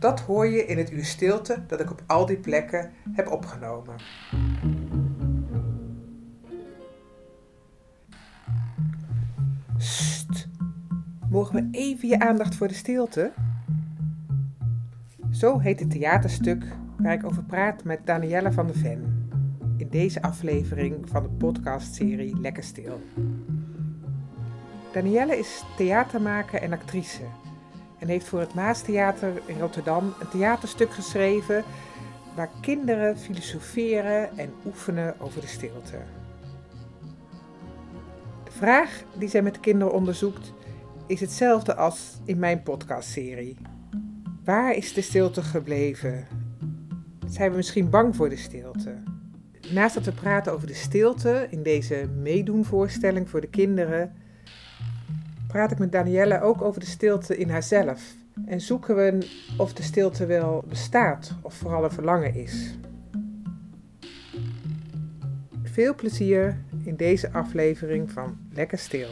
[0.00, 3.94] Dat hoor je in het uur stilte dat ik op al die plekken heb opgenomen.
[9.76, 10.48] Sst.
[11.30, 13.32] Mogen we even je aandacht voor de stilte?
[15.30, 16.64] Zo heet het theaterstuk
[16.98, 19.28] waar ik over praat met Danielle van de Ven.
[19.76, 23.00] In deze aflevering van de podcastserie Lekker Stil.
[24.92, 27.22] Danielle is theatermaker en actrice
[28.00, 31.64] en heeft voor het Maastheater in Rotterdam een theaterstuk geschreven
[32.34, 35.98] waar kinderen filosoferen en oefenen over de stilte.
[38.44, 40.52] De vraag die zij met kinderen onderzoekt
[41.06, 43.56] is hetzelfde als in mijn podcastserie.
[44.44, 46.26] Waar is de stilte gebleven?
[47.26, 48.94] Zijn we misschien bang voor de stilte?
[49.72, 54.12] Naast dat we praten over de stilte in deze meedoenvoorstelling voor de kinderen,
[55.50, 58.14] praat ik met Danielle ook over de stilte in haarzelf.
[58.46, 62.74] En zoeken we of de stilte wel bestaat of vooral een verlangen is.
[65.62, 69.08] Veel plezier in deze aflevering van Lekker Stil.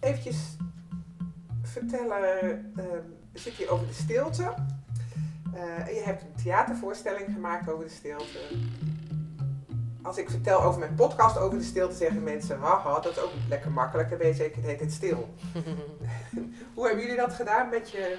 [0.00, 0.56] Eventjes
[1.62, 2.84] vertellen, uh,
[3.32, 4.54] zit hier over de stilte.
[5.54, 8.38] Uh, je hebt een theatervoorstelling gemaakt over de stilte
[10.06, 13.30] als ik vertel over mijn podcast over de stilte, zeggen mensen, haha, dat is ook
[13.48, 15.28] lekker makkelijk, dan weet je, het heet het stil.
[16.74, 18.18] Hoe hebben jullie dat gedaan met je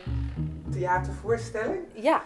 [0.72, 1.80] theatervoorstelling?
[1.94, 2.24] Ja,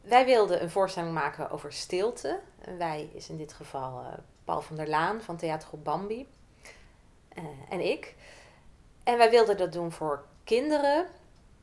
[0.00, 2.40] wij wilden een voorstelling maken over stilte.
[2.60, 4.06] En wij is in dit geval uh,
[4.44, 6.28] Paul van der Laan van Theatergroep Bambi
[7.38, 8.14] uh, en ik.
[9.04, 11.06] En wij wilden dat doen voor kinderen,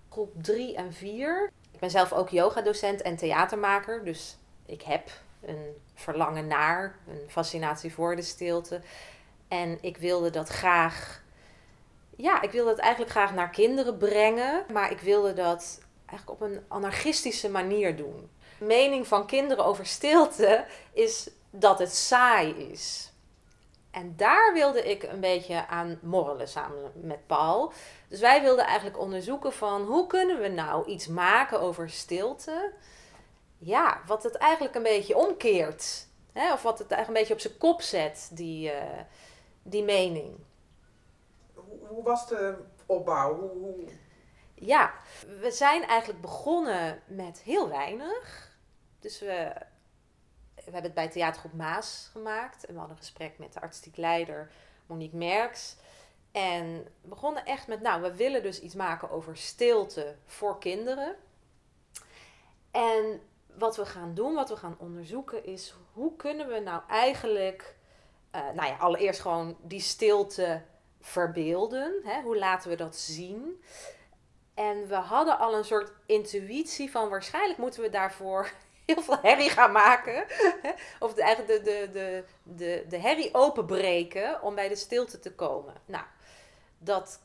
[0.09, 1.51] groep 3 en 4.
[1.71, 5.09] Ik ben zelf ook yogadocent en theatermaker, dus ik heb
[5.41, 8.81] een verlangen naar, een fascinatie voor de stilte.
[9.47, 11.23] En ik wilde dat graag,
[12.15, 16.49] ja, ik wilde het eigenlijk graag naar kinderen brengen, maar ik wilde dat eigenlijk op
[16.49, 18.29] een anarchistische manier doen.
[18.59, 23.11] De mening van kinderen over stilte is dat het saai is.
[23.91, 27.73] En daar wilde ik een beetje aan morrelen samen met Paul.
[28.07, 32.71] Dus wij wilden eigenlijk onderzoeken van hoe kunnen we nou iets maken over stilte
[33.59, 36.07] ja, wat het eigenlijk een beetje omkeert.
[36.31, 36.53] Hè?
[36.53, 38.99] Of wat het eigenlijk een beetje op zijn kop zet, die, uh,
[39.63, 40.37] die mening.
[41.53, 43.39] Hoe, hoe, was de opbouw?
[43.39, 43.87] Hoe, hoe...
[44.53, 44.93] Ja,
[45.39, 48.51] we zijn eigenlijk begonnen met heel weinig.
[48.99, 49.53] Dus we,
[50.55, 52.65] we hebben het bij Theatergroep Maas gemaakt.
[52.65, 54.51] En we hadden een gesprek met de artistiek leider
[54.85, 55.75] Monique Merks.
[56.31, 61.15] En we begonnen echt met, nou, we willen dus iets maken over stilte voor kinderen.
[62.71, 63.21] En
[63.57, 67.75] wat we gaan doen, wat we gaan onderzoeken, is hoe kunnen we nou eigenlijk,
[68.35, 70.61] uh, nou ja, allereerst gewoon die stilte
[71.01, 72.01] verbeelden.
[72.03, 72.21] Hè?
[72.21, 73.63] Hoe laten we dat zien?
[74.53, 78.51] En we hadden al een soort intuïtie van waarschijnlijk moeten we daarvoor
[78.85, 80.25] heel veel herrie gaan maken.
[80.99, 85.73] of eigenlijk de, de, de, de, de herrie openbreken om bij de stilte te komen.
[85.85, 86.03] Nou,
[86.77, 87.21] dat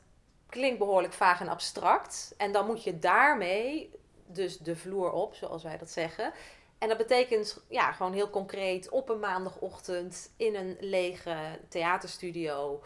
[0.49, 2.35] klinkt behoorlijk vaag en abstract.
[2.37, 3.91] En dan moet je daarmee
[4.27, 6.33] dus de vloer op, zoals wij dat zeggen.
[6.79, 11.37] En dat betekent ja, gewoon heel concreet op een maandagochtend in een lege
[11.69, 12.83] theaterstudio.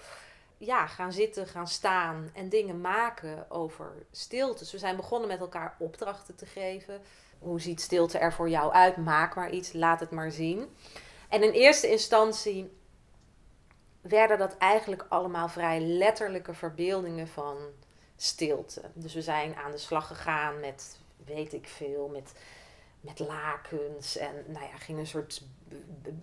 [0.58, 4.58] Ja, gaan zitten, gaan staan en dingen maken over stilte.
[4.58, 7.00] Dus we zijn begonnen met elkaar opdrachten te geven.
[7.38, 8.96] Hoe ziet stilte er voor jou uit?
[8.96, 10.76] Maak maar iets, laat het maar zien.
[11.28, 12.76] En in eerste instantie
[14.00, 17.56] werden dat eigenlijk allemaal vrij letterlijke verbeeldingen van
[18.16, 18.82] stilte.
[18.94, 20.98] Dus we zijn aan de slag gegaan met
[21.34, 22.32] weet ik veel, met,
[23.00, 24.16] met lakens.
[24.16, 25.42] En nou ja, ging een soort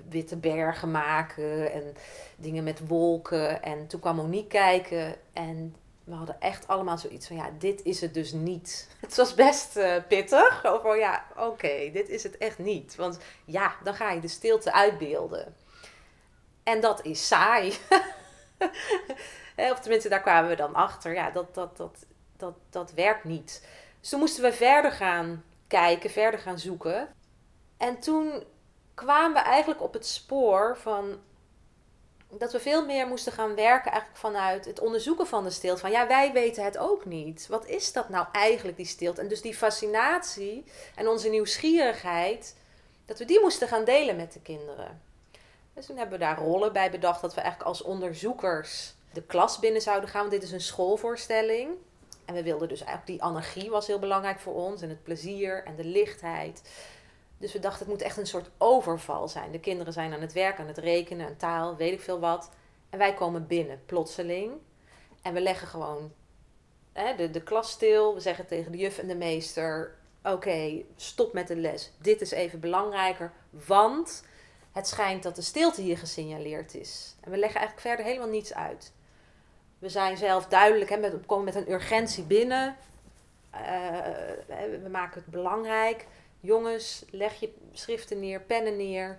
[0.09, 1.95] witte bergen maken en
[2.35, 3.63] dingen met wolken.
[3.63, 5.75] En toen kwam Monique kijken en
[6.05, 8.87] we hadden echt allemaal zoiets van, ja, dit is het dus niet.
[8.99, 10.65] Het was best uh, pittig.
[10.65, 12.95] Over, ja, oké, dit is het echt niet.
[12.95, 15.55] Want ja, dan ga je de stilte uitbeelden.
[16.63, 17.73] En dat is saai.
[19.71, 21.13] of tenminste, daar kwamen we dan achter.
[21.13, 22.05] Ja, dat, dat, dat,
[22.37, 23.67] dat, dat werkt niet.
[24.05, 27.15] Dus toen moesten we verder gaan kijken, verder gaan zoeken.
[27.77, 28.43] En toen
[28.93, 31.19] kwamen we eigenlijk op het spoor van
[32.29, 35.79] dat we veel meer moesten gaan werken eigenlijk vanuit het onderzoeken van de stilte.
[35.79, 37.47] Van ja, wij weten het ook niet.
[37.47, 39.21] Wat is dat nou eigenlijk, die stilte?
[39.21, 40.63] En dus die fascinatie
[40.95, 42.55] en onze nieuwsgierigheid,
[43.05, 45.01] dat we die moesten gaan delen met de kinderen.
[45.73, 49.59] Dus toen hebben we daar rollen bij bedacht dat we eigenlijk als onderzoekers de klas
[49.59, 50.19] binnen zouden gaan.
[50.19, 51.69] Want dit is een schoolvoorstelling.
[52.25, 54.81] En we wilden dus eigenlijk, die anarchie was heel belangrijk voor ons.
[54.81, 56.69] En het plezier en de lichtheid.
[57.37, 59.51] Dus we dachten, het moet echt een soort overval zijn.
[59.51, 62.49] De kinderen zijn aan het werk, aan het rekenen, aan taal, weet ik veel wat.
[62.89, 64.51] En wij komen binnen, plotseling.
[65.21, 66.11] En we leggen gewoon
[66.93, 68.13] hè, de, de klas stil.
[68.13, 71.91] We zeggen tegen de juf en de meester: Oké, stop met de les.
[72.01, 74.23] Dit is even belangrijker, want
[74.71, 77.15] het schijnt dat de stilte hier gesignaleerd is.
[77.21, 78.93] En we leggen eigenlijk verder helemaal niets uit.
[79.79, 82.75] We zijn zelf duidelijk, hè, met, we komen met een urgentie binnen.
[83.53, 83.59] Uh,
[84.81, 86.05] we maken het belangrijk
[86.45, 89.17] jongens, leg je schriften neer, pennen neer.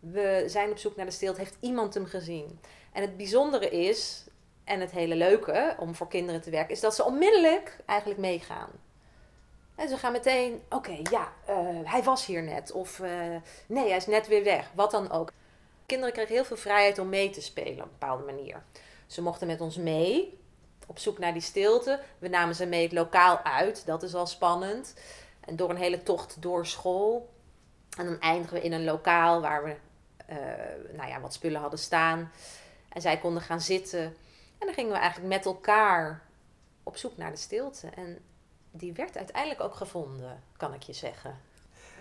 [0.00, 1.40] We zijn op zoek naar de stilte.
[1.40, 2.60] Heeft iemand hem gezien?
[2.92, 4.24] En het bijzondere is,
[4.64, 8.70] en het hele leuke om voor kinderen te werken, is dat ze onmiddellijk eigenlijk meegaan.
[9.74, 12.72] En ze gaan meteen, oké, ja, uh, hij was hier net.
[12.72, 13.08] Of uh,
[13.66, 14.70] nee, hij is net weer weg.
[14.74, 15.32] Wat dan ook.
[15.86, 18.62] Kinderen kregen heel veel vrijheid om mee te spelen op een bepaalde manier.
[19.06, 20.38] Ze mochten met ons mee,
[20.86, 22.00] op zoek naar die stilte.
[22.18, 24.94] We namen ze mee het lokaal uit, dat is al spannend.
[25.40, 27.32] En door een hele tocht door school.
[27.98, 29.76] En dan eindigen we in een lokaal waar we
[30.30, 32.32] uh, nou ja, wat spullen hadden staan.
[32.88, 34.02] En zij konden gaan zitten.
[34.58, 36.22] En dan gingen we eigenlijk met elkaar
[36.82, 37.88] op zoek naar de stilte.
[37.94, 38.18] En
[38.70, 41.38] die werd uiteindelijk ook gevonden, kan ik je zeggen.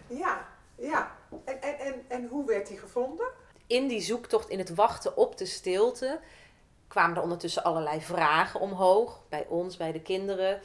[0.08, 1.16] Ja, ja.
[1.46, 3.28] En, en, en, en hoe werd die gevonden?
[3.68, 6.20] In die zoektocht, in het wachten op de stilte,
[6.94, 9.22] kwamen er ondertussen allerlei vragen omhoog.
[9.30, 10.62] Bij ons, bij de kinderen.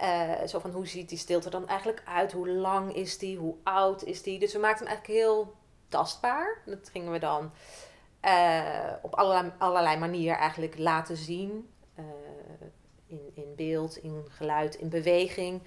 [0.00, 2.32] Uh, zo van hoe ziet die stilte dan eigenlijk uit?
[2.32, 3.38] Hoe lang is die?
[3.38, 4.38] Hoe oud is die?
[4.38, 5.54] Dus we maakten hem eigenlijk heel
[5.88, 6.62] tastbaar.
[6.66, 7.50] Dat gingen we dan
[8.24, 11.68] uh, op allerlei, allerlei manieren eigenlijk laten zien.
[11.98, 12.04] Uh,
[13.06, 15.62] in, in beeld, in geluid, in beweging.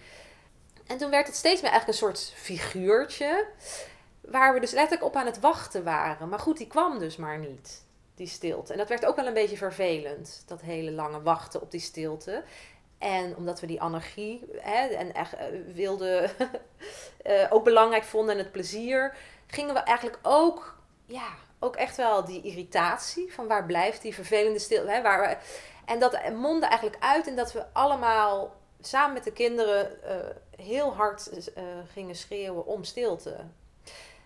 [0.88, 3.48] En toen werd het steeds meer eigenlijk een soort figuurtje.
[4.22, 6.30] Waar we dus letterlijk op aan het wachten waren.
[6.30, 7.86] Maar goed, die kwam dus maar niet,
[8.16, 8.72] die stilte.
[8.72, 12.44] En dat werd ook wel een beetje vervelend, dat hele lange wachten op die stilte.
[12.98, 15.42] En omdat we die anarchie hè, en echt uh,
[15.74, 16.32] wilden,
[17.26, 19.16] uh, ook belangrijk vonden en het plezier,
[19.48, 21.28] gingen we eigenlijk ook, ja,
[21.60, 24.92] ook echt wel die irritatie van waar blijft die vervelende stilte.
[24.92, 25.38] Hè, waar we,
[25.86, 30.16] en dat mondde eigenlijk uit in dat we allemaal samen met de kinderen uh,
[30.66, 31.30] heel hard
[31.94, 33.36] gingen schreeuwen om stilte.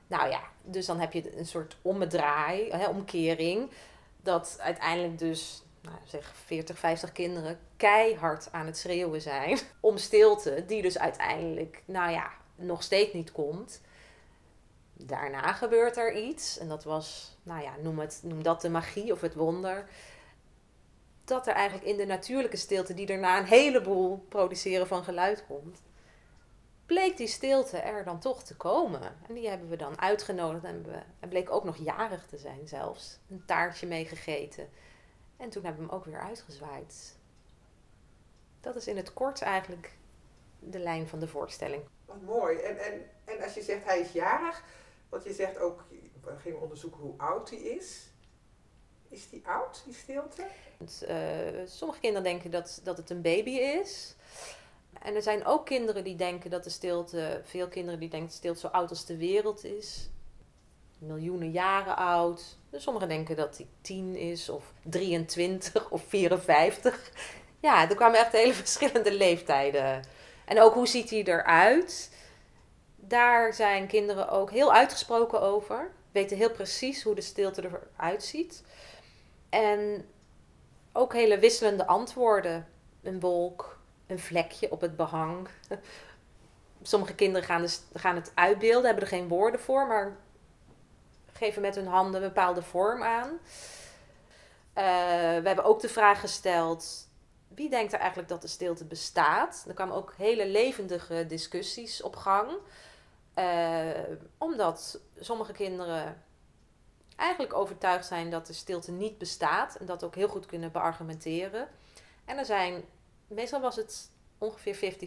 [0.08, 3.70] Nou ja, dus dan heb je een soort ommedraai, hè, omkering.
[4.22, 10.64] Dat uiteindelijk dus nou, zeg 40, 50 kinderen keihard aan het schreeuwen zijn om stilte,
[10.68, 13.82] die dus uiteindelijk, nou ja, nog steeds niet komt.
[14.94, 19.12] Daarna gebeurt er iets, en dat was, nou ja, noem, het, noem dat de magie
[19.12, 19.90] of het wonder.
[21.24, 25.82] Dat er eigenlijk in de natuurlijke stilte, die daarna een heleboel produceren van geluid komt,
[26.86, 29.16] bleek die stilte er dan toch te komen.
[29.28, 32.68] En die hebben we dan uitgenodigd en we, hij bleek ook nog jarig te zijn
[32.68, 33.20] zelfs.
[33.30, 34.70] Een taartje meegegeten.
[35.38, 37.16] En toen hebben we hem ook weer uitgezwaaid.
[38.62, 39.98] Dat is in het kort eigenlijk
[40.60, 41.84] de lijn van de voorstelling.
[42.06, 42.58] Wat mooi.
[42.58, 44.64] En, en, en als je zegt hij is jarig,
[45.10, 45.84] want je zegt ook,
[46.24, 48.10] we gingen onderzoeken hoe oud hij is.
[49.08, 50.48] Is die oud, die stilte?
[50.80, 54.16] Uh, sommige kinderen denken dat, dat het een baby is.
[55.02, 58.42] En er zijn ook kinderen die denken dat de stilte, veel kinderen die denken dat
[58.42, 60.10] de stilte zo oud als de wereld is
[61.06, 62.58] miljoenen jaren oud.
[62.70, 67.12] Dus sommigen denken dat hij 10 is, of 23 of 54.
[67.60, 70.04] Ja, er kwamen echt hele verschillende leeftijden.
[70.46, 72.12] En ook hoe ziet hij eruit?
[72.96, 75.92] Daar zijn kinderen ook heel uitgesproken over.
[76.12, 77.64] Weten heel precies hoe de stilte
[77.98, 78.64] eruit ziet.
[79.50, 80.10] En
[80.94, 82.68] ook hele wisselende antwoorden.
[83.04, 83.75] Een wolk,
[84.08, 85.48] een vlekje op het behang.
[86.82, 90.18] Sommige kinderen gaan, dus, gaan het uitbeelden, hebben er geen woorden voor, maar
[91.34, 93.28] geven met hun handen een bepaalde vorm aan.
[93.28, 94.84] Uh,
[95.42, 97.08] we hebben ook de vraag gesteld:
[97.48, 99.66] wie denkt er eigenlijk dat de stilte bestaat?
[99.68, 102.52] Er kwamen ook hele levendige discussies op gang.
[103.36, 103.90] Uh,
[104.38, 106.24] omdat sommige kinderen
[107.16, 111.68] eigenlijk overtuigd zijn dat de stilte niet bestaat en dat ook heel goed kunnen beargumenteren.
[112.26, 112.84] En er zijn
[113.28, 114.98] meestal was het ongeveer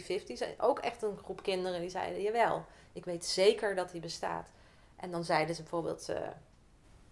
[0.56, 0.58] 50-50.
[0.58, 4.48] Ook echt een groep kinderen die zeiden, jawel, ik weet zeker dat hij bestaat.
[4.96, 6.16] En dan zeiden ze bijvoorbeeld uh,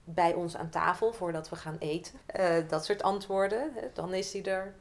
[0.04, 2.14] bij ons aan tafel voordat we gaan eten.
[2.40, 3.72] Uh, dat soort antwoorden.
[3.74, 4.74] Hè, dan is hij er.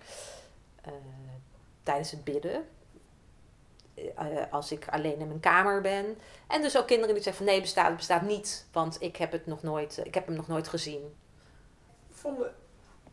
[0.88, 0.94] Uh,
[1.84, 2.68] tijdens het bidden.
[4.52, 6.18] als ik alleen in mijn kamer ben.
[6.48, 8.66] En dus ook kinderen die zeggen van nee, bestaat, het bestaat niet.
[8.72, 11.16] Want ik heb, het nog nooit, ik heb hem nog nooit gezien.
[12.10, 12.56] Vonden,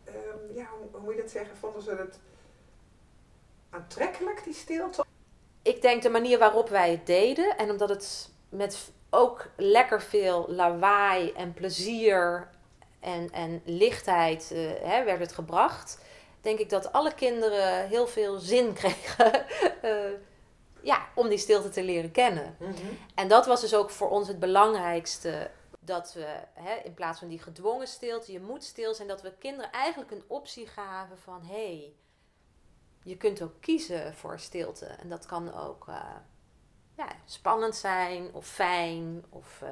[0.06, 1.56] um, ja, hoe, hoe moet je dat zeggen?
[1.56, 2.18] Vonden ze het
[3.72, 5.04] aantrekkelijk, die stilte?
[5.62, 7.56] Ik denk de manier waarop wij het deden.
[7.56, 12.48] En omdat het met ook lekker veel lawaai en plezier
[13.00, 15.98] en, en lichtheid uh, hè, werd het gebracht.
[16.40, 19.44] Denk ik dat alle kinderen heel veel zin kregen
[19.84, 20.18] uh,
[20.82, 22.56] ja, om die stilte te leren kennen.
[22.58, 22.98] Mm -hmm.
[23.14, 25.50] En dat was dus ook voor ons het belangrijkste.
[25.84, 29.32] Dat we hè, in plaats van die gedwongen stilte, je moet stil zijn, dat we
[29.38, 31.94] kinderen eigenlijk een optie gaven van hé, hey,
[33.02, 34.86] je kunt ook kiezen voor stilte.
[34.86, 36.16] En dat kan ook uh,
[36.96, 39.68] ja, spannend zijn of fijn of uh,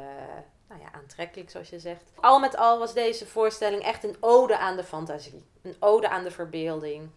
[0.69, 2.13] nou ja, aantrekkelijk, zoals je zegt.
[2.15, 6.25] Al met al was deze voorstelling echt een ode aan de fantasie, een ode aan
[6.25, 7.11] de verbeelding.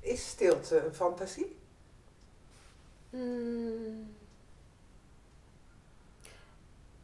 [0.00, 1.56] Is stilte een fantasie?
[3.10, 4.14] Hmm.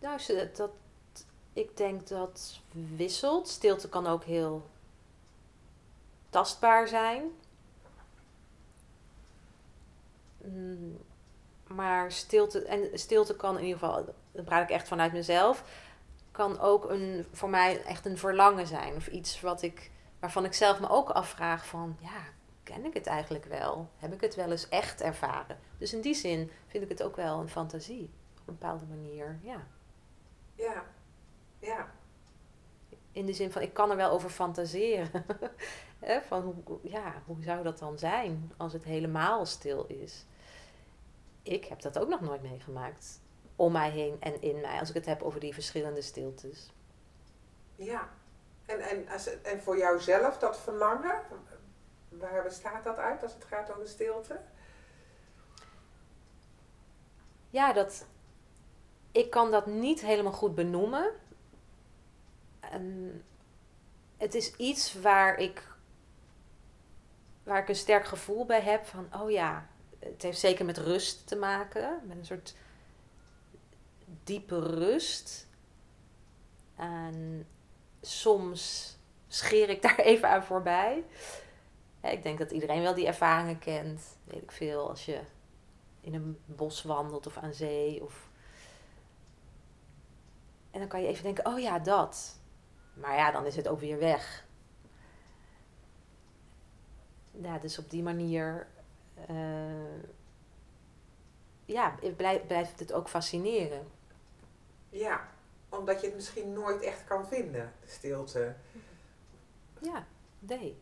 [0.01, 0.21] Nou,
[0.55, 0.71] dat,
[1.53, 2.61] ik denk dat
[2.97, 3.49] wisselt.
[3.49, 4.67] Stilte kan ook heel
[6.31, 7.23] tastbaar zijn.
[10.45, 10.99] Mm,
[11.67, 15.65] maar stilte, en stilte kan in ieder geval, dat praat ik echt vanuit mezelf,
[16.31, 18.95] kan ook een, voor mij echt een verlangen zijn.
[18.95, 22.23] Of iets wat ik, waarvan ik zelf me ook afvraag van, ja,
[22.63, 23.91] ken ik het eigenlijk wel?
[23.97, 25.59] Heb ik het wel eens echt ervaren?
[25.79, 29.39] Dus in die zin vind ik het ook wel een fantasie, op een bepaalde manier,
[29.43, 29.67] ja.
[30.55, 30.85] Ja,
[31.59, 31.91] ja.
[33.19, 35.25] In de zin van, ik kan er wel over fantaseren.
[36.29, 40.25] van hoe, ja, hoe zou dat dan zijn als het helemaal stil is?
[41.43, 43.21] Ik heb dat ook nog nooit meegemaakt.
[43.57, 46.71] Om mij heen en in mij, als ik het heb over die verschillende stiltes.
[47.77, 48.09] Ja,
[48.67, 51.23] en, en, als, en voor jouzelf dat verlangen,
[52.09, 54.41] waar bestaat dat uit als het gaat om de stilte?
[57.51, 58.07] Ja, dat,
[59.13, 61.13] ik kan dat niet helemaal goed benoemen.
[62.71, 63.25] En
[64.17, 65.77] het is iets waar ik
[67.43, 71.27] waar ik een sterk gevoel bij heb van, oh ja, het heeft zeker met rust
[71.27, 72.55] te maken, met een soort
[74.25, 75.47] diepe rust.
[76.77, 77.47] En
[78.01, 78.93] soms
[79.29, 81.05] scheer ik daar even aan voorbij.
[82.01, 84.03] Ik denk dat iedereen wel die ervaringen kent.
[84.25, 85.21] Weet ik veel, als je
[86.01, 88.03] in een bos wandelt of aan zee.
[88.03, 88.31] Of...
[90.71, 92.38] En dan kan je even denken, oh ja, dat.
[93.00, 94.47] Maar ja, dan is het ook weer weg
[97.43, 98.67] ja, dus op die manier
[99.31, 100.02] uh,
[101.64, 103.87] ja, blijft, blijft het ook fascineren.
[104.90, 105.28] Ja,
[105.69, 108.55] omdat je het misschien nooit echt kan vinden, de stilte.
[109.81, 110.07] Ja,
[110.38, 110.78] nee.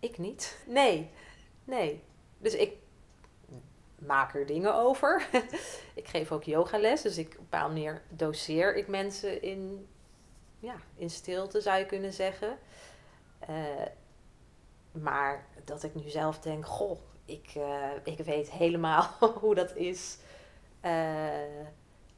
[0.00, 0.58] Ik niet.
[0.66, 1.10] Nee,
[1.64, 2.04] nee.
[2.38, 2.76] Dus ik
[3.98, 5.28] maak er dingen over.
[5.94, 9.88] ik geef ook yogales, dus ik, op een bepaalde manier doseer ik mensen in,
[10.62, 12.58] ja, in stilte, zou je kunnen zeggen.
[13.50, 13.86] Uh,
[14.92, 19.02] maar dat ik nu zelf denk, goh, ik, uh, ik weet helemaal
[19.40, 20.18] hoe dat is.
[20.84, 21.30] Uh,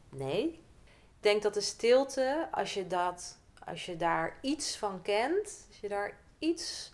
[0.09, 0.45] nee.
[0.87, 5.81] Ik denk dat de stilte, als je, dat, als je daar iets van kent, als
[5.81, 6.93] je daar iets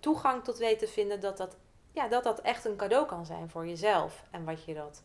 [0.00, 1.56] toegang tot weet te vinden, dat dat,
[1.92, 4.24] ja, dat dat echt een cadeau kan zijn voor jezelf.
[4.30, 5.02] En wat je dat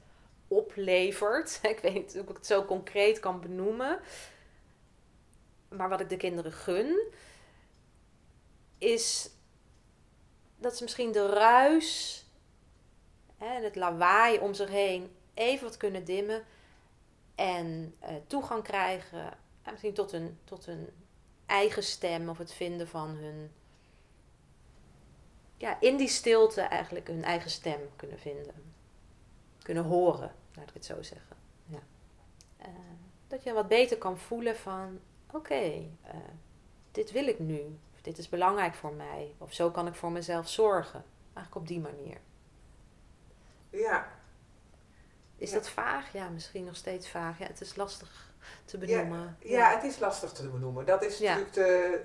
[0.47, 1.59] oplevert.
[1.73, 3.99] Ik weet niet of ik het zo concreet kan benoemen.
[5.77, 7.11] Maar wat ik de kinderen gun,
[8.77, 9.29] is
[10.57, 12.23] dat ze misschien de ruis
[13.37, 16.45] en het lawaai om zich heen even wat kunnen dimmen
[17.35, 20.89] en uh, toegang krijgen en misschien tot hun, tot hun
[21.45, 23.51] eigen stem of het vinden van hun,
[25.57, 28.73] ja, in die stilte eigenlijk hun eigen stem kunnen vinden.
[29.61, 31.37] Kunnen horen, laat ik het zo zeggen.
[31.65, 31.79] Ja.
[32.61, 32.67] Uh,
[33.27, 34.99] dat je wat beter kan voelen van,
[35.35, 36.13] okay, uh,
[36.91, 39.35] dit wil ik nu dit is belangrijk voor mij.
[39.37, 41.03] Of zo kan ik voor mezelf zorgen.
[41.33, 42.17] Eigenlijk op die manier.
[43.69, 44.07] Ja.
[45.37, 46.13] Is dat vaag?
[46.13, 47.39] Ja, misschien nog steeds vaag.
[47.39, 48.33] Ja, het is lastig
[48.65, 49.37] te benoemen.
[49.39, 49.75] Ja, ja.
[49.75, 50.85] het is lastig te benoemen.
[50.85, 51.99] Dat is natuurlijk de...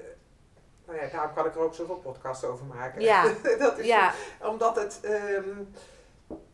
[0.87, 3.01] Nou ja, daarom kan ik er ook zoveel podcasts over maken.
[3.01, 3.35] Ja.
[3.59, 4.15] dat is ja.
[4.41, 5.01] omdat het...
[5.05, 5.73] Um,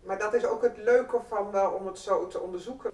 [0.03, 2.93] maar dat is ook het leuke van wel om het zo te onderzoeken.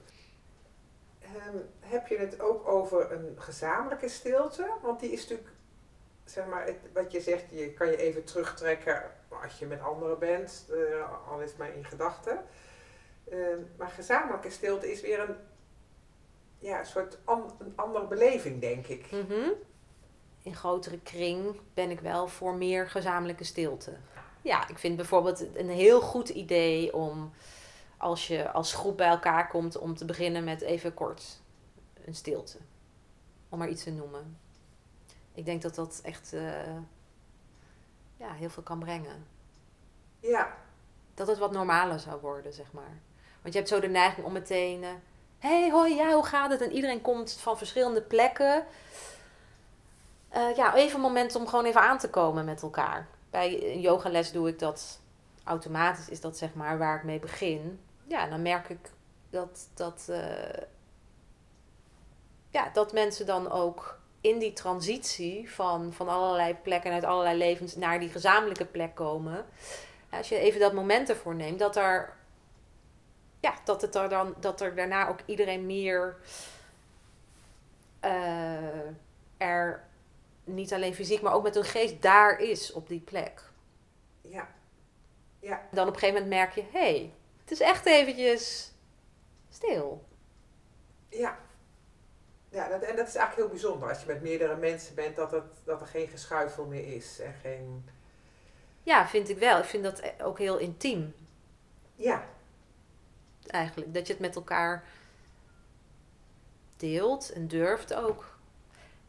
[1.48, 4.70] Um, heb je het ook over een gezamenlijke stilte?
[4.82, 5.48] Want die is natuurlijk
[6.24, 9.02] zeg maar, het, wat je zegt, je kan je even terugtrekken
[9.42, 12.44] als je met anderen bent, uh, al is maar in gedachten.
[13.32, 13.46] Uh,
[13.76, 15.36] maar gezamenlijke stilte is weer een,
[16.58, 17.18] ja, soort
[17.58, 19.06] een andere beleving, denk ik.
[19.10, 19.52] -hmm.
[20.42, 23.96] In grotere kring ben ik wel voor meer gezamenlijke stilte.
[24.42, 27.32] Ja, ik vind bijvoorbeeld een heel goed idee om
[28.02, 31.40] als je als groep bij elkaar komt om te beginnen met even kort
[32.04, 32.58] een stilte.
[33.48, 34.38] Om maar iets te noemen.
[35.34, 36.76] Ik denk dat dat echt uh,
[38.16, 39.26] ja, heel veel kan brengen.
[40.20, 40.54] Ja.
[41.14, 43.00] Dat het wat normaler zou worden, zeg maar.
[43.42, 44.82] Want je hebt zo de neiging om meteen...
[44.82, 44.88] Uh,
[45.38, 46.60] hey, hoi, ja, hoe gaat het?
[46.60, 48.66] En iedereen komt van verschillende plekken.
[50.34, 53.06] Uh, ja, even een moment om gewoon even aan te komen met elkaar.
[53.30, 55.00] Bij een yogales doe ik dat
[55.44, 57.80] automatisch, is dat zeg maar waar ik mee begin.
[58.06, 58.90] Ja, dan merk ik
[59.30, 60.62] dat, dat, uh,
[62.50, 67.76] ja, dat mensen dan ook in die transitie van, van allerlei plekken uit allerlei levens
[67.76, 69.44] naar die gezamenlijke plek komen.
[70.10, 72.16] Als je even dat moment ervoor neemt, dat er.
[73.40, 76.16] Ja, dat, het er dan, dat er daarna ook iedereen meer.
[78.04, 78.86] Uh,
[79.36, 79.84] er
[80.44, 83.42] niet alleen fysiek, maar ook met hun geest daar is op die plek.
[84.20, 84.48] Ja.
[85.40, 85.60] ja.
[85.70, 87.12] Dan op een gegeven moment merk je: hé, hey,
[87.52, 88.72] is echt eventjes
[89.50, 90.04] stil.
[91.08, 91.38] Ja.
[92.48, 95.30] Ja, dat, en dat is eigenlijk heel bijzonder als je met meerdere mensen bent, dat,
[95.30, 97.88] het, dat er geen geschuifel meer is en geen.
[98.82, 99.58] Ja, vind ik wel.
[99.58, 101.14] Ik vind dat ook heel intiem.
[101.94, 102.24] Ja.
[103.46, 103.94] Eigenlijk.
[103.94, 104.84] Dat je het met elkaar
[106.76, 108.36] deelt en durft ook.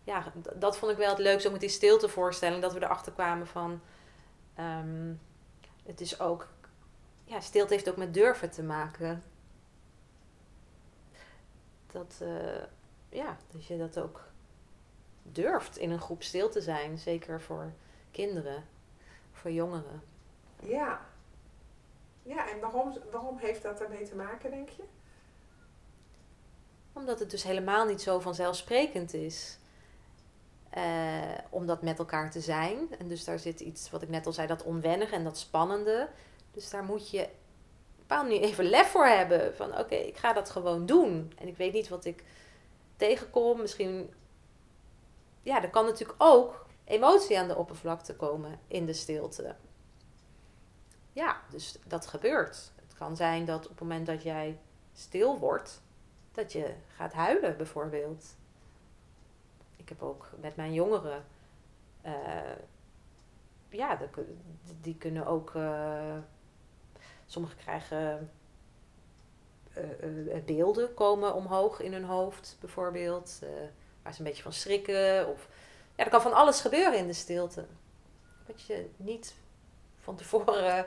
[0.04, 3.48] Ja, dat vond ik wel het leukste, ook met die stiltevoorstelling, dat we erachter kwamen
[3.48, 3.82] van.
[4.60, 5.20] Um,
[5.86, 6.48] het is ook.
[7.34, 9.24] Ja, stilte heeft ook met durven te maken.
[11.92, 12.20] Dat.
[12.22, 12.64] Uh,
[13.10, 14.22] ja, dat je dat ook
[15.24, 16.98] durft in een groep stil te zijn.
[16.98, 17.72] Zeker voor
[18.12, 18.64] kinderen,
[19.32, 20.04] voor jongeren.
[20.60, 21.06] Ja.
[22.24, 24.84] Ja, en waarom, waarom heeft dat ermee te maken, denk je?
[26.94, 29.58] Omdat het dus helemaal niet zo vanzelfsprekend is.
[30.78, 32.96] Uh, om dat met elkaar te zijn.
[33.00, 36.10] En dus daar zit iets, wat ik net al zei, dat onwennige en dat spannende.
[36.54, 37.30] Dus daar moet je
[37.98, 39.56] bepaald nu even lef voor hebben.
[39.56, 41.34] Van oké, ik ga dat gewoon doen.
[41.38, 42.24] En ik weet niet wat ik
[42.96, 43.62] tegenkom.
[43.62, 44.14] Misschien,
[45.42, 49.56] ja, er kan natuurlijk ook emotie aan de oppervlakte komen in de stilte.
[51.14, 52.72] Ja, dus dat gebeurt.
[52.76, 54.60] Het kan zijn dat op het moment dat jij
[54.94, 55.82] stil wordt,
[56.32, 58.36] dat je gaat huilen bijvoorbeeld.
[59.76, 61.26] Ik heb ook met mijn jongeren,
[62.06, 62.12] uh,
[63.70, 64.00] ja,
[64.82, 66.18] die, kunnen ook, uh,
[67.26, 68.32] sommigen krijgen
[69.78, 73.40] uh, beelden komen omhoog in hun hoofd, bijvoorbeeld.
[74.02, 75.28] Waar ze een beetje van schrikken.
[75.28, 75.48] Of,
[75.96, 77.66] ja, er kan van alles gebeuren in de stilte.
[78.46, 79.36] Wat je niet
[80.00, 80.86] van tevoren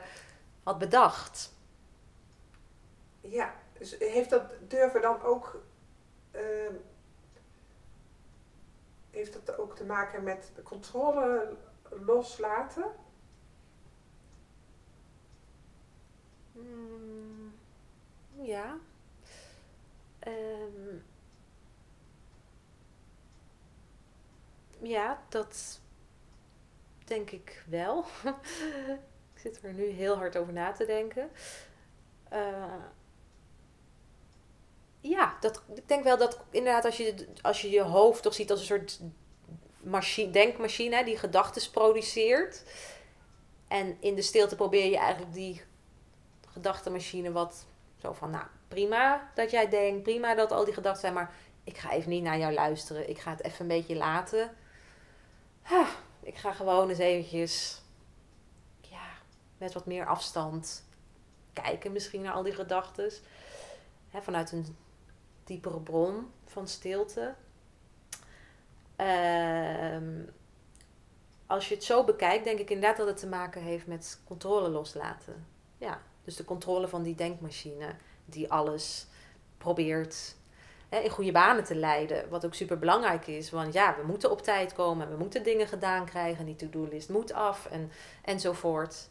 [0.63, 1.53] had bedacht.
[3.21, 5.61] Ja, dus heeft dat durven dan ook.
[6.31, 6.41] Uh,
[9.11, 11.55] heeft dat ook te maken met de controle
[11.89, 12.85] loslaten?
[16.57, 17.53] Hmm.
[18.41, 18.77] Ja.
[20.27, 21.03] Um,
[24.81, 25.79] ja, dat
[27.05, 28.05] denk ik wel.
[29.33, 31.29] ik zit er nu heel hard over na te denken.
[32.33, 32.83] Uh,
[34.99, 38.51] ja, dat, ik denk wel dat inderdaad als je, als je je hoofd toch ziet
[38.51, 38.99] als een soort
[39.81, 42.63] machine, denkmachine die gedachten produceert.
[43.67, 45.61] En in de stilte probeer je eigenlijk die
[46.57, 47.65] gedachtenmachine wat
[48.01, 51.77] zo van, nou, prima dat jij denkt, prima dat al die gedachten zijn, maar ik
[51.77, 53.09] ga even niet naar jou luisteren.
[53.09, 54.55] Ik ga het even een beetje laten.
[56.19, 57.81] Ik ga gewoon eens eventjes,
[58.81, 59.07] ja,
[59.57, 60.85] met wat meer afstand
[61.53, 63.11] kijken misschien naar al die gedachten.
[64.21, 64.77] Vanuit een
[65.43, 67.35] diepere bron van stilte.
[68.97, 69.97] Uh,
[71.45, 74.69] als je het zo bekijkt, denk ik inderdaad dat het te maken heeft met controle
[74.69, 75.47] loslaten.
[75.77, 79.07] Ja, dus de controle van die denkmachine die alles
[79.57, 80.35] probeert
[80.89, 82.29] in goede banen te leiden.
[82.29, 83.49] Wat ook super belangrijk is.
[83.49, 85.09] Want ja, we moeten op tijd komen.
[85.09, 86.45] We moeten dingen gedaan krijgen.
[86.45, 89.09] Die to-do-list moet af en, enzovoort.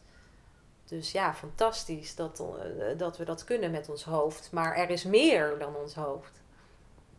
[0.85, 4.51] Dus ja, fantastisch dat, uh, dat we dat kunnen met ons hoofd.
[4.51, 6.41] Maar er is meer dan ons hoofd.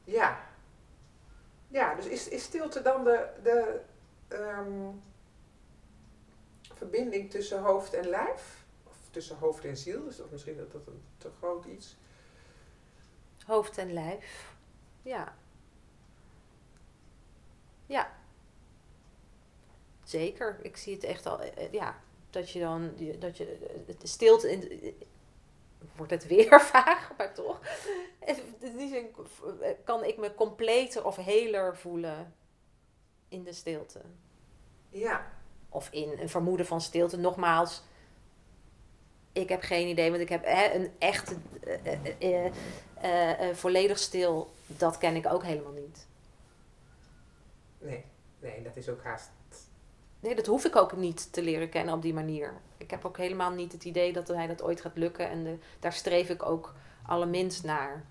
[0.04, 0.40] Ja.
[1.68, 3.80] Ja, dus is, is stilte dan de, de
[4.28, 5.02] um,
[6.74, 8.66] verbinding tussen hoofd en lijf?
[9.18, 10.06] Tussen hoofd en ziel?
[10.06, 11.96] Is dat misschien dat, dat een te groot iets?
[13.46, 14.54] Hoofd en lijf,
[15.02, 15.36] ja.
[17.86, 18.16] Ja.
[20.04, 20.58] Zeker.
[20.62, 22.00] Ik zie het echt al, eh, eh, ja,
[22.30, 23.58] dat je dan, dat je,
[23.98, 24.94] de stilte in,
[25.96, 27.60] wordt het weer vaag, maar toch.
[28.60, 29.14] In die zin
[29.84, 32.34] kan ik me completer of heler voelen
[33.28, 34.00] in de stilte.
[34.88, 35.32] Ja.
[35.68, 37.16] Of in een vermoeden van stilte.
[37.16, 37.82] Nogmaals,
[39.40, 41.34] ik heb geen idee, want ik heb hè, een echt
[42.20, 46.06] uh, uh, volledig stil, dat ken ik ook helemaal niet.
[47.78, 48.04] Nee,
[48.38, 49.30] nee, dat is ook haast.
[50.20, 52.52] Nee, dat hoef ik ook niet te leren kennen op die manier.
[52.76, 55.58] Ik heb ook helemaal niet het idee dat hij dat ooit gaat lukken en de,
[55.78, 56.74] daar streef ik ook
[57.06, 58.04] allerminst naar.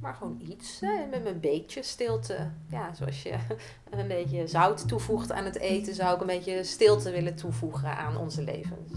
[0.00, 2.50] Maar gewoon iets, met een beetje stilte.
[2.70, 3.36] Ja, zoals je
[3.90, 8.16] een beetje zout toevoegt aan het eten, zou ik een beetje stilte willen toevoegen aan
[8.16, 8.92] onze levens.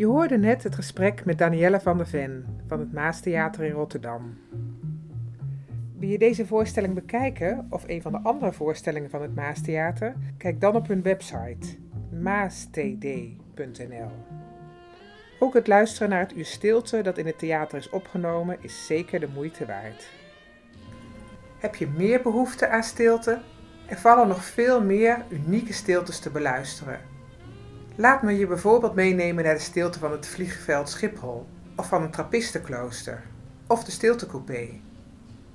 [0.00, 4.38] Je hoorde net het gesprek met Danielle van der Ven van het Maastheater in Rotterdam.
[5.98, 10.14] Wil je deze voorstelling bekijken of een van de andere voorstellingen van het Maastheater?
[10.38, 11.76] Kijk dan op hun website
[12.22, 14.10] maastd.nl.
[15.38, 19.20] Ook het luisteren naar het uur stilte dat in het theater is opgenomen is zeker
[19.20, 20.10] de moeite waard.
[21.58, 23.40] Heb je meer behoefte aan stilte?
[23.86, 27.09] Er vallen nog veel meer unieke stiltes te beluisteren.
[28.00, 32.10] Laat me je bijvoorbeeld meenemen naar de stilte van het vliegveld Schiphol, of van een
[32.10, 33.22] trappistenklooster,
[33.66, 34.68] of de stiltecoupé.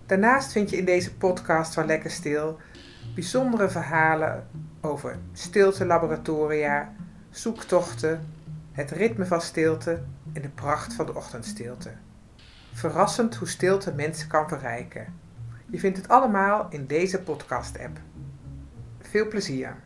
[0.05, 2.59] Daarnaast vind je in deze podcast van Lekker Stil
[3.15, 4.47] bijzondere verhalen
[4.81, 6.93] over stiltelaboratoria,
[7.29, 8.27] zoektochten,
[8.71, 10.03] het ritme van stilte
[10.33, 11.91] en de pracht van de ochtendstilte.
[12.73, 15.13] Verrassend hoe stilte mensen kan verrijken.
[15.65, 17.99] Je vindt het allemaal in deze podcast-app.
[19.01, 19.84] Veel plezier!